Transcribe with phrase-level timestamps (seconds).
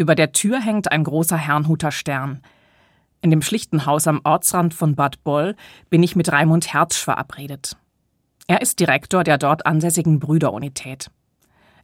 [0.00, 2.40] Über der Tür hängt ein großer Herrnhuter Stern.
[3.20, 5.56] In dem schlichten Haus am Ortsrand von Bad Boll
[5.90, 7.76] bin ich mit Raimund Hertsch verabredet.
[8.46, 11.10] Er ist Direktor der dort ansässigen Brüderunität.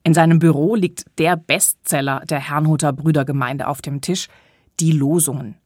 [0.02, 4.28] In seinem Büro liegt der Bestseller der Herrnhuter Brüdergemeinde auf dem Tisch,
[4.80, 5.56] die Losungen.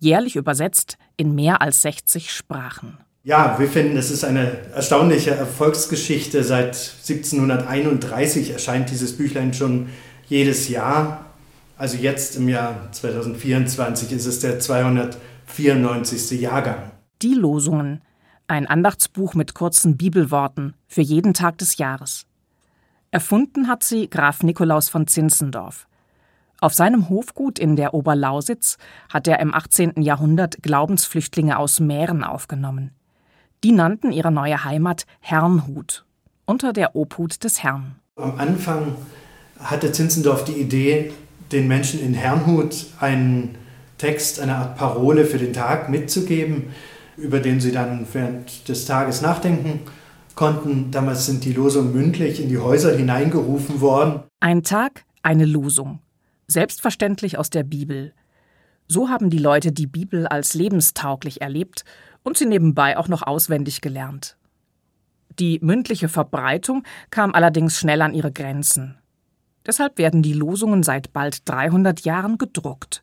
[0.00, 2.98] Jährlich übersetzt in mehr als 60 Sprachen.
[3.22, 6.42] Ja, wir finden, es ist eine erstaunliche Erfolgsgeschichte.
[6.42, 9.90] Seit 1731 erscheint dieses Büchlein schon
[10.26, 11.26] jedes Jahr.
[11.82, 16.40] Also jetzt im Jahr 2024 ist es der 294.
[16.40, 16.92] Jahrgang.
[17.22, 18.02] Die Losungen.
[18.46, 22.26] Ein Andachtsbuch mit kurzen Bibelworten für jeden Tag des Jahres.
[23.10, 25.88] Erfunden hat sie Graf Nikolaus von Zinzendorf.
[26.60, 28.78] Auf seinem Hofgut in der Oberlausitz
[29.12, 30.00] hat er im 18.
[30.02, 32.92] Jahrhundert Glaubensflüchtlinge aus Mähren aufgenommen.
[33.64, 36.04] Die nannten ihre neue Heimat Herrnhut,
[36.46, 37.96] unter der Obhut des Herrn.
[38.14, 38.94] Am Anfang
[39.58, 41.12] hatte Zinzendorf die Idee,
[41.52, 43.56] den Menschen in Herrnhut einen
[43.98, 46.70] Text, eine Art Parole für den Tag mitzugeben,
[47.16, 49.80] über den sie dann während des Tages nachdenken
[50.34, 50.90] konnten.
[50.90, 54.22] Damals sind die Losungen mündlich in die Häuser hineingerufen worden.
[54.40, 56.00] Ein Tag, eine Losung.
[56.48, 58.12] Selbstverständlich aus der Bibel.
[58.88, 61.84] So haben die Leute die Bibel als lebenstauglich erlebt
[62.22, 64.36] und sie nebenbei auch noch auswendig gelernt.
[65.38, 68.98] Die mündliche Verbreitung kam allerdings schnell an ihre Grenzen.
[69.66, 73.02] Deshalb werden die Losungen seit bald 300 Jahren gedruckt.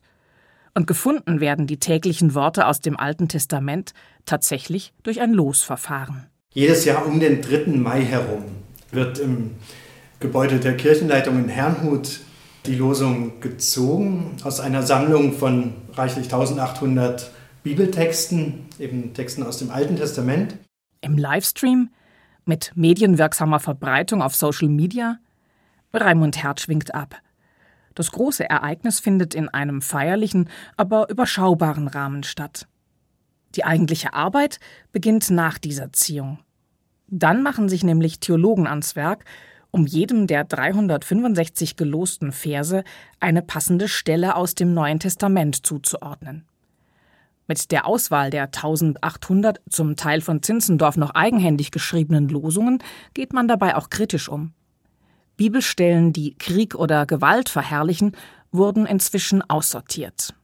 [0.74, 3.92] Und gefunden werden die täglichen Worte aus dem Alten Testament
[4.24, 6.26] tatsächlich durch ein Losverfahren.
[6.52, 7.76] Jedes Jahr um den 3.
[7.78, 8.44] Mai herum
[8.90, 9.52] wird im
[10.20, 12.20] Gebäude der Kirchenleitung in Herrnhut
[12.66, 17.30] die Losung gezogen aus einer Sammlung von reichlich 1800
[17.62, 20.56] Bibeltexten, eben Texten aus dem Alten Testament.
[21.00, 21.90] Im Livestream
[22.44, 25.18] mit medienwirksamer Verbreitung auf Social Media.
[25.92, 27.20] Raimund Herz schwingt ab.
[27.94, 32.66] Das große Ereignis findet in einem feierlichen, aber überschaubaren Rahmen statt.
[33.56, 34.60] Die eigentliche Arbeit
[34.92, 36.38] beginnt nach dieser Ziehung.
[37.08, 39.24] Dann machen sich nämlich Theologen ans Werk,
[39.72, 42.84] um jedem der 365 gelosten Verse
[43.18, 46.44] eine passende Stelle aus dem Neuen Testament zuzuordnen.
[47.46, 52.80] Mit der Auswahl der 1800 zum Teil von Zinzendorf noch eigenhändig geschriebenen Losungen
[53.12, 54.52] geht man dabei auch kritisch um.
[55.40, 58.14] Bibelstellen, die Krieg oder Gewalt verherrlichen,
[58.52, 60.34] wurden inzwischen aussortiert.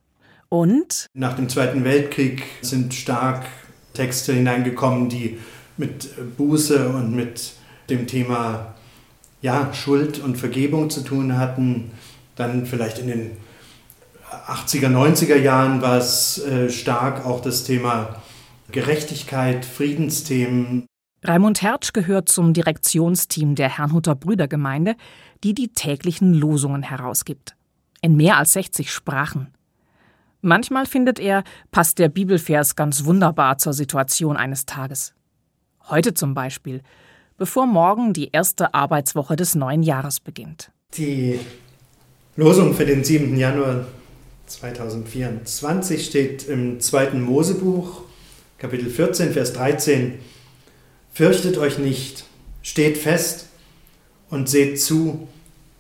[0.49, 3.45] Und nach dem Zweiten Weltkrieg sind stark
[3.93, 5.37] Texte hineingekommen, die
[5.77, 6.09] mit
[6.39, 7.53] Buße und mit
[7.91, 8.75] dem Thema
[9.43, 11.91] ja, Schuld und Vergebung zu tun hatten.
[12.35, 13.31] Dann vielleicht in den
[14.49, 18.23] 80er, 90er Jahren war es äh, stark auch das Thema
[18.73, 20.87] Gerechtigkeit, Friedensthemen.
[21.23, 24.97] Raimund Hertsch gehört zum Direktionsteam der Herrnhuter Brüdergemeinde,
[25.43, 27.57] die die täglichen Losungen herausgibt.
[28.03, 29.49] In mehr als 60 Sprachen.
[30.43, 35.15] Manchmal findet er, passt der Bibelvers ganz wunderbar zur Situation eines Tages.
[35.89, 36.83] Heute zum Beispiel,
[37.37, 40.71] bevor morgen die erste Arbeitswoche des neuen Jahres beginnt.
[40.95, 41.41] Die
[42.37, 43.37] Losung für den 7.
[43.37, 43.87] Januar
[44.47, 48.03] 2024 steht im zweiten Mosebuch,
[48.59, 50.19] Kapitel 14, Vers 13.
[51.17, 52.27] Fürchtet euch nicht,
[52.61, 53.47] steht fest
[54.29, 55.27] und seht zu,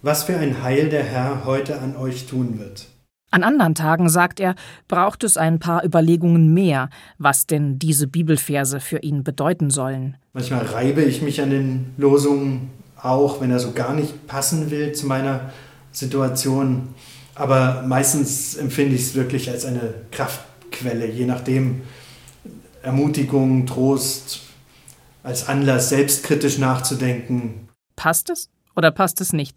[0.00, 2.86] was für ein Heil der Herr heute an euch tun wird.
[3.30, 4.54] An anderen Tagen, sagt er,
[4.88, 6.88] braucht es ein paar Überlegungen mehr,
[7.18, 10.16] was denn diese Bibelverse für ihn bedeuten sollen.
[10.32, 14.92] Manchmal reibe ich mich an den Losungen auch, wenn er so gar nicht passen will
[14.92, 15.50] zu meiner
[15.92, 16.94] Situation.
[17.34, 21.82] Aber meistens empfinde ich es wirklich als eine Kraftquelle, je nachdem
[22.82, 24.45] Ermutigung, Trost,
[25.26, 27.68] als Anlass, selbstkritisch nachzudenken.
[27.96, 29.56] Passt es oder passt es nicht?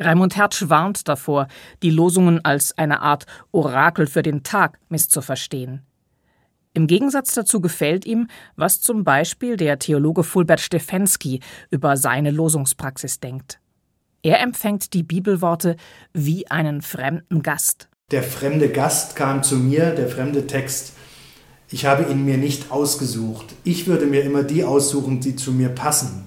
[0.00, 1.46] Raimund Hertsch warnt davor,
[1.84, 5.82] die Losungen als eine Art Orakel für den Tag misszuverstehen.
[6.72, 8.26] Im Gegensatz dazu gefällt ihm,
[8.56, 11.38] was zum Beispiel der Theologe Fulbert Stefensky
[11.70, 13.60] über seine Losungspraxis denkt.
[14.22, 15.76] Er empfängt die Bibelworte
[16.12, 17.88] wie einen fremden Gast.
[18.10, 20.94] Der fremde Gast kam zu mir, der fremde Text.
[21.74, 23.46] Ich habe ihn mir nicht ausgesucht.
[23.64, 26.24] Ich würde mir immer die aussuchen, die zu mir passen.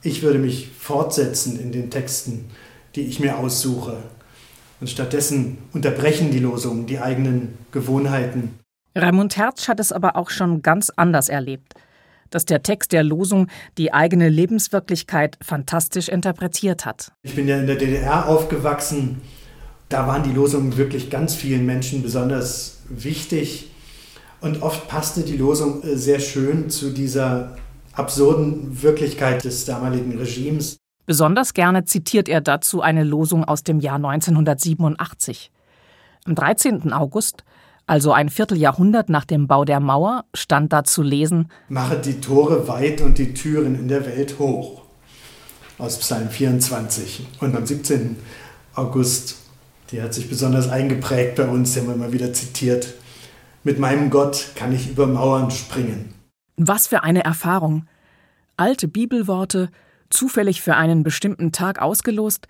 [0.00, 2.44] Ich würde mich fortsetzen in den Texten,
[2.94, 3.96] die ich mir aussuche.
[4.80, 8.60] Und stattdessen unterbrechen die Losungen die eigenen Gewohnheiten.
[8.94, 11.74] Raimund Hertz hat es aber auch schon ganz anders erlebt
[12.30, 13.46] dass der Text der Losung
[13.78, 17.12] die eigene Lebenswirklichkeit fantastisch interpretiert hat.
[17.22, 19.22] Ich bin ja in der DDR aufgewachsen.
[19.88, 23.70] Da waren die Losungen wirklich ganz vielen Menschen besonders wichtig.
[24.46, 27.56] Und oft passte die Losung äh, sehr schön zu dieser
[27.94, 30.76] absurden Wirklichkeit des damaligen Regimes.
[31.04, 35.50] Besonders gerne zitiert er dazu eine Losung aus dem Jahr 1987.
[36.26, 36.92] Am 13.
[36.92, 37.42] August,
[37.86, 42.68] also ein Vierteljahrhundert nach dem Bau der Mauer, stand da zu lesen: Mache die Tore
[42.68, 44.82] weit und die Türen in der Welt hoch.
[45.78, 47.26] Aus Psalm 24.
[47.40, 48.14] Und am 17.
[48.76, 49.38] August,
[49.90, 52.94] die hat sich besonders eingeprägt bei uns, den haben wir immer wieder zitiert.
[53.66, 56.14] Mit meinem Gott kann ich über Mauern springen.
[56.56, 57.88] Was für eine Erfahrung.
[58.56, 59.70] Alte Bibelworte,
[60.08, 62.46] zufällig für einen bestimmten Tag ausgelost,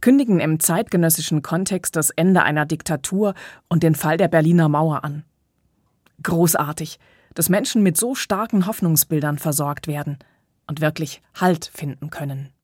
[0.00, 3.34] kündigen im zeitgenössischen Kontext das Ende einer Diktatur
[3.68, 5.24] und den Fall der Berliner Mauer an.
[6.22, 7.00] Großartig,
[7.34, 10.18] dass Menschen mit so starken Hoffnungsbildern versorgt werden
[10.68, 12.50] und wirklich Halt finden können.